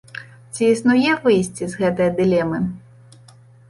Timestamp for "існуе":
0.75-1.11